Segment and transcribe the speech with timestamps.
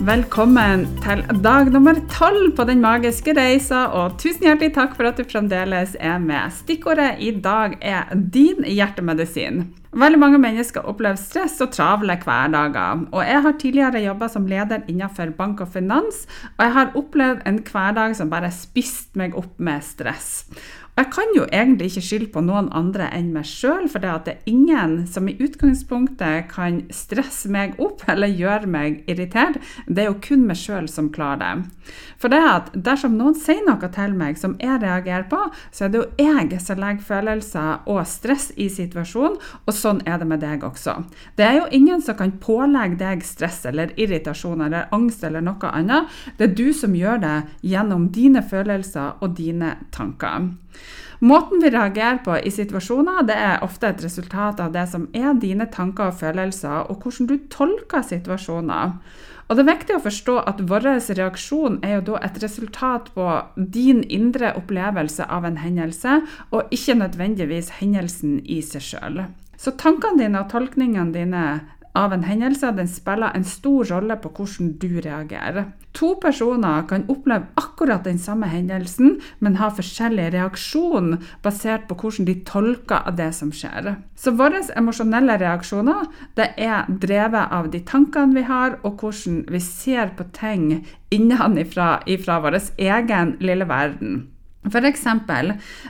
[0.00, 5.18] Velkommen til dag nummer tolv på Den magiske reisa, og tusen hjertelig takk for at
[5.20, 6.54] du fremdeles er med.
[6.56, 9.66] Stikkordet i dag er din hjertemedisin.
[9.92, 13.04] Veldig mange mennesker opplever stress og travle hverdager.
[13.10, 16.24] Og jeg har tidligere jobba som leder innenfor bank og finans,
[16.56, 20.46] og jeg har opplevd en hverdag som bare spiste meg opp med stress.
[21.00, 24.32] Jeg kan jo egentlig ikke skylde på noen andre enn meg sjøl, for det, det
[24.34, 29.56] er ingen som i utgangspunktet kan stresse meg opp eller gjøre meg irritert.
[29.88, 31.94] Det er jo kun meg sjøl som klarer det.
[32.20, 35.40] For det at dersom noen sier noe til meg som jeg reagerer på,
[35.72, 40.20] så er det jo jeg som legger følelser og stress i situasjonen, og sånn er
[40.20, 40.98] det med deg også.
[41.40, 45.72] Det er jo ingen som kan pålegge deg stress eller irritasjon eller angst eller noe
[45.72, 46.12] annet.
[46.36, 47.36] Det er du som gjør det
[47.72, 50.50] gjennom dine følelser og dine tanker.
[51.20, 55.34] Måten vi reagerer på i situasjoner, det er ofte et resultat av det som er
[55.36, 58.94] dine tanker og følelser, og hvordan du tolker situasjoner.
[59.50, 60.84] Og Det er viktig å forstå at vår
[61.18, 66.20] reaksjon er jo da et resultat på din indre opplevelse av en hendelse,
[66.54, 69.24] og ikke nødvendigvis hendelsen i seg sjøl.
[69.58, 71.44] Så tankene dine og tolkningene dine
[71.98, 75.70] av en hendelse, den spiller en stor rolle på hvordan du reagerer.
[75.98, 82.28] To personer kan oppleve akkurat den samme hendelsen, men ha forskjellig reaksjon basert på hvordan
[82.28, 83.96] de tolker det som skjer.
[84.14, 86.06] Så våre emosjonelle reaksjoner
[86.38, 91.96] det er drevet av de tankene vi har, og hvordan vi ser på ting innenfra
[92.24, 94.28] fra vår egen lille verden.
[94.60, 95.06] F.eks.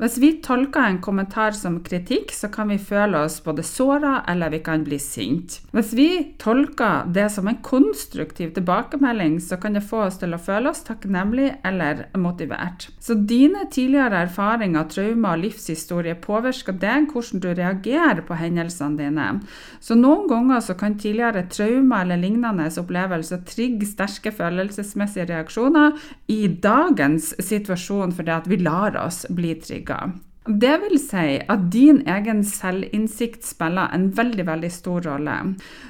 [0.00, 4.54] hvis vi tolker en kommentar som kritikk, så kan vi føle oss både såra eller
[4.54, 5.58] vi kan bli sint.
[5.76, 6.08] Hvis vi
[6.40, 10.80] tolker det som en konstruktiv tilbakemelding, så kan det få oss til å føle oss
[10.86, 12.88] takknemlig eller motivert.
[13.04, 19.28] Så dine tidligere erfaringer, traumer og livshistorie påvirker deg hvordan du reagerer på hendelsene dine.
[19.84, 26.00] Så noen ganger så kan tidligere traumer eller lignende opplevelser trigge sterke følelsesmessige reaksjoner
[26.32, 30.12] i dagens situasjon fordi at vi vi lar oss bli trigga.
[30.44, 35.36] Det vil si at din egen selvinnsikt spiller en veldig veldig stor rolle.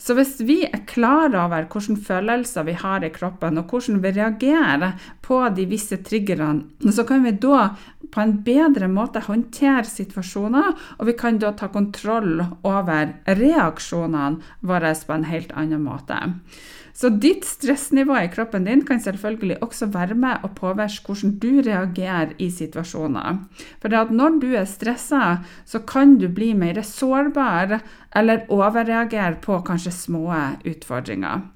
[0.00, 4.14] Så hvis vi er klar over hvilke følelser vi har i kroppen, og hvordan vi
[4.16, 7.74] reagerer på de visse triggerne, så kan vi da
[8.08, 14.96] på en bedre måte håndtere situasjoner, og vi kan da ta kontroll over reaksjonene våre
[14.96, 16.24] på en helt annen måte.
[16.98, 21.60] Så ditt stressnivå i kroppen din kan selvfølgelig også være med å påvirke hvordan du
[21.62, 23.38] reagerer i situasjoner.
[23.78, 27.78] For at når du er stressa, så kan du bli mer sårbar
[28.16, 30.26] eller overreagere på kanskje små
[30.64, 31.46] utfordringer.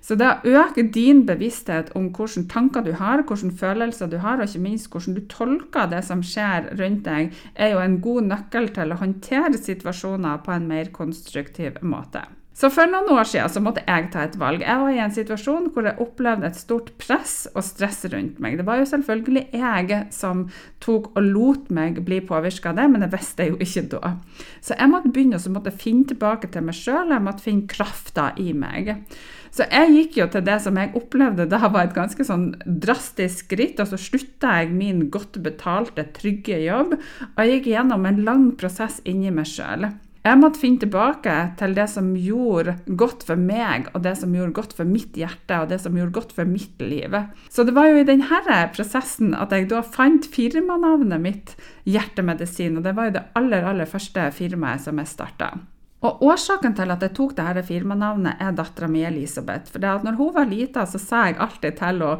[0.00, 4.40] Så det å øke din bevissthet om hvilke tanker du har, hvilke følelser du har,
[4.40, 8.32] og ikke minst hvordan du tolker det som skjer rundt deg, er jo en god
[8.32, 12.24] nøkkel til å håndtere situasjoner på en mer konstruktiv måte.
[12.50, 14.64] Så For noen år siden så måtte jeg ta et valg.
[14.66, 18.58] Jeg var i en situasjon hvor jeg opplevde et stort press og stress rundt meg.
[18.58, 20.42] Det var jo selvfølgelig jeg som
[20.82, 24.12] tok og lot meg bli påvirka av det, men jeg visste jo ikke da.
[24.60, 28.50] Så jeg måtte begynne å finne tilbake til meg sjøl, jeg måtte finne krafta i
[28.52, 28.92] meg.
[29.54, 33.46] Så jeg gikk jo til det som jeg opplevde da var et ganske sånn drastisk
[33.48, 36.94] skritt, og så slutta jeg min godt betalte, trygge jobb,
[37.32, 39.88] og jeg gikk gjennom en lang prosess inni meg sjøl.
[40.20, 44.52] Jeg måtte finne tilbake til det som gjorde godt for meg, og det som gjorde
[44.58, 47.16] godt for mitt hjerte, og det som gjorde godt for mitt liv.
[47.48, 51.56] Så det var jo i denne prosessen at jeg da fant firmanavnet mitt,
[51.88, 55.54] Hjertemedisin, og det var jo det aller, aller første firmaet som jeg starta.
[56.04, 59.72] Og Årsaken til at jeg tok dette firmanavnet, er dattera mi Elisabeth.
[59.72, 62.16] For det at når hun var lita, så sa jeg alltid til henne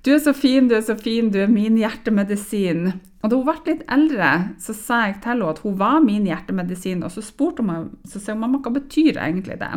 [0.00, 2.94] du er så fin, du er så fin, du er min hjertemedisin.
[3.20, 4.30] Og da hun ble litt eldre,
[4.62, 7.04] så sa jeg til henne at hun var min hjertemedisin.
[7.04, 9.70] Og så spurte hun så sa hva betyr egentlig det.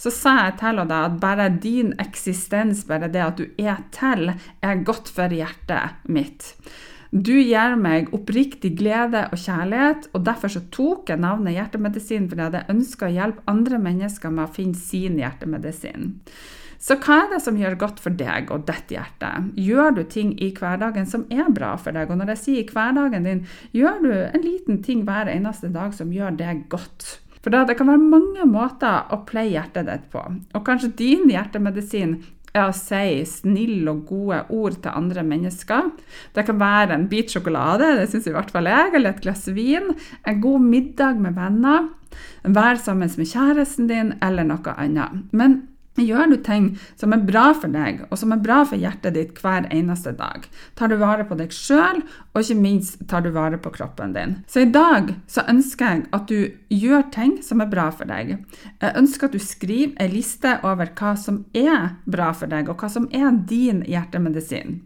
[0.00, 4.32] Så sa jeg til henne at bare din eksistens, bare det at du er til,
[4.64, 6.54] er godt for hjertet mitt.
[7.12, 12.48] Du gir meg oppriktig glede og kjærlighet, og derfor så tok jeg navnet hjertemedisin, fordi
[12.48, 16.16] jeg ønska å hjelpe andre mennesker med å finne sin hjertemedisin.
[16.78, 19.30] Så hva er det som gjør godt for deg og ditt hjerte?
[19.60, 22.10] Gjør du ting i hverdagen som er bra for deg?
[22.10, 23.44] Og når jeg sier hverdagen din,
[23.76, 27.20] gjør du en liten ting hver eneste dag som gjør deg godt?
[27.42, 30.18] For da, Det kan være mange måter å pleie hjertet ditt på.
[30.54, 32.16] Og kanskje din hjertemedisin
[32.56, 35.92] er å si snille og gode ord til andre mennesker.
[36.34, 39.46] Det kan være en bit sjokolade, det syns i hvert fall jeg, eller et glass
[39.54, 39.92] vin.
[40.26, 41.90] En god middag med venner.
[42.42, 45.26] Vær sammen med kjæresten din, eller noe annet.
[45.36, 45.60] Men
[45.96, 46.66] Gjør du ting
[47.00, 50.44] som er bra for deg, og som er bra for hjertet ditt hver eneste dag?
[50.76, 52.02] Tar du vare på deg sjøl,
[52.34, 54.34] og ikke minst tar du vare på kroppen din?
[54.50, 58.34] Så i dag så ønsker jeg at du gjør ting som er bra for deg.
[58.82, 62.76] Jeg ønsker at du skriver ei liste over hva som er bra for deg, og
[62.82, 64.82] hva som er din hjertemedisin.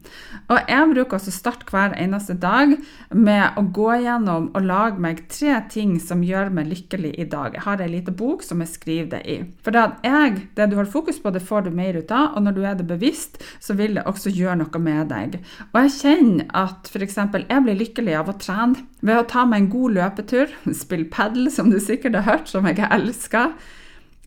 [0.47, 2.77] Og jeg bruker også å starte hver eneste dag
[3.11, 7.59] med å gå gjennom og lage meg tre ting som gjør meg lykkelig i dag.
[7.59, 9.39] Jeg har ei lita bok som jeg skriver det i.
[9.65, 12.45] For da jeg, det du har fokus på, det får du mer ut av, og
[12.45, 15.41] når du er det bevisst, så vil det også gjøre noe med deg.
[15.73, 17.19] Og jeg kjenner at f.eks.
[17.19, 21.51] jeg blir lykkelig av å trene ved å ta meg en god løpetur, spille padel,
[21.53, 23.55] som du sikkert har hørt, som jeg elsker.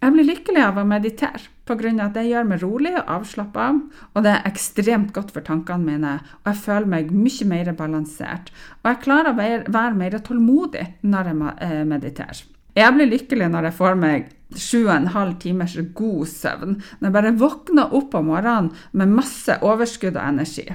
[0.03, 1.91] Jeg blir lykkelig av å meditere pga.
[2.03, 3.67] at det gjør meg rolig og avslappa,
[4.13, 8.51] og det er ekstremt godt for tankene mine, og jeg føler meg mye mer balansert.
[8.83, 9.37] Og jeg klarer å
[9.71, 12.43] være mer tålmodig når jeg eh, mediterer.
[12.77, 17.07] Jeg blir lykkelig når jeg får meg sju og en halv timers god søvn, når
[17.07, 20.67] jeg bare våkner opp om morgenen med masse overskudd og energi.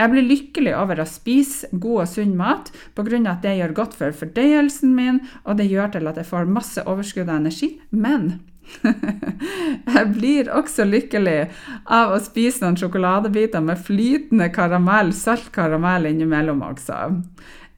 [0.00, 3.20] Jeg blir lykkelig over å spise god og sunn mat pga.
[3.30, 6.82] at det gjør godt for fordøyelsen min, og det gjør til at jeg får masse
[6.86, 7.80] overskudd og energi.
[7.90, 8.40] Men
[9.94, 11.50] jeg blir også lykkelig
[11.86, 17.20] av å spise noen sjokoladebiter med flytende karamell, salt karamell innimellom også.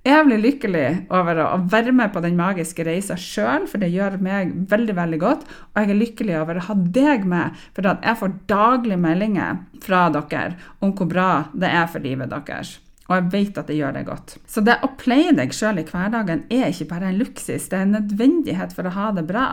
[0.04, 4.18] Jeg blir lykkelig over å være med på den magiske reisa sjøl, for det gjør
[4.20, 5.46] meg veldig veldig godt.
[5.72, 10.02] Og jeg er lykkelig over å ha deg med, for jeg får daglige meldinger fra
[10.12, 12.74] dere om hvor bra det er for livet deres.
[13.08, 14.34] Og jeg vet at det gjør deg godt.
[14.44, 17.87] Så det å pleie deg sjøl i hverdagen er ikke bare en luksus, det er
[17.87, 19.46] en nødvendighet for å ha det bra.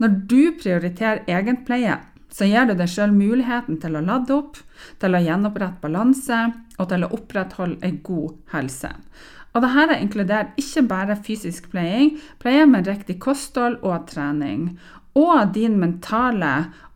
[0.00, 2.00] Når du prioriterer egenpleie,
[2.32, 4.56] så gir du deg sjøl muligheten til å lade opp,
[5.04, 6.40] til å gjenopprette balanse
[6.78, 8.92] og til å opprettholde en god helse.
[9.52, 14.78] Og dette inkluderer ikke bare fysisk pleiing, pleie med riktig kosthold og trening.
[15.18, 16.54] Og din mentale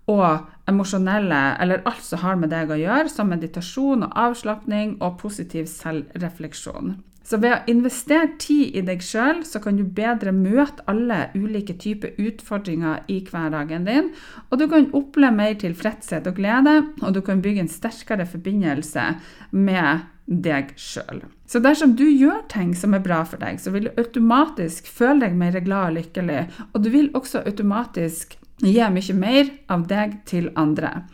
[0.09, 5.19] og emosjonelle, eller alt som har med deg å gjøre, som meditasjon og avslapning og
[5.21, 6.97] positiv selvrefleksjon.
[7.27, 11.75] Så ved å investere tid i deg sjøl, så kan du bedre møte alle ulike
[11.83, 14.13] typer utfordringer i hverdagen din.
[14.47, 19.09] Og du kan oppleve mer tilfredshet og glede, og du kan bygge en sterkere forbindelse
[19.51, 21.23] med deg sjøl.
[21.47, 25.23] Så dersom du gjør ting som er bra for deg, så vil du automatisk føle
[25.27, 26.43] deg mer glad og lykkelig.
[26.73, 31.05] Og du vil også automatisk gi mye mer av deg til andre.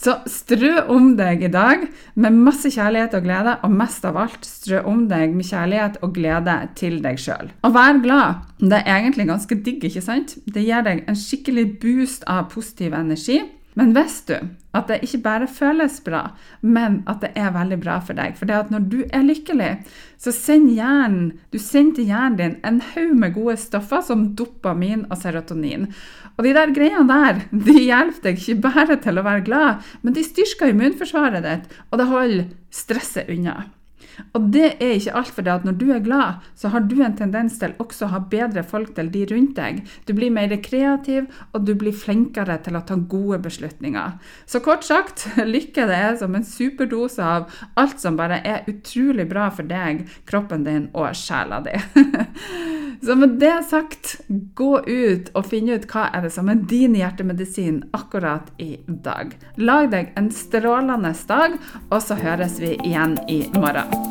[0.00, 1.86] Så strø om deg i dag
[2.20, 6.14] med masse kjærlighet og glede, og mest av alt strø om deg med kjærlighet og
[6.16, 7.52] glede til deg sjøl.
[7.64, 8.44] Og vær glad.
[8.60, 10.36] Det er egentlig ganske digg, ikke sant?
[10.44, 13.40] Det gir deg en skikkelig boost av positiv energi.
[13.78, 16.20] Men visste du at det ikke bare føles bra,
[16.62, 18.36] men at det er veldig bra for deg?
[18.38, 19.70] For det at når du er lykkelig,
[20.20, 25.08] så sender hjernen, du sender til hjernen din en haug med gode stoffer som dopamin
[25.08, 25.88] og serotonin.
[26.36, 30.14] Og de der greiene der de hjelper deg ikke bare til å være glad, men
[30.14, 33.58] de styrker immunforsvaret ditt, og det holder stresset unna.
[34.36, 36.96] Og det er ikke alt, for det at når du er glad, så har du
[37.02, 39.82] en tendens til også å ha bedre folk til de rundt deg.
[40.06, 44.18] Du blir mer kreativ, og du blir flinkere til å ta gode beslutninger.
[44.46, 47.50] Så kort sagt, lykke det er som en superdose av
[47.80, 51.76] alt som bare er utrolig bra for deg, kroppen din og sjela di.
[53.02, 56.98] Så med det sagt, gå ut og finn ut hva er det som er din
[56.98, 59.32] hjertemedisin akkurat i dag.
[59.56, 61.56] Lag deg en strålende dag,
[61.88, 64.09] og så høres vi igjen i morgen.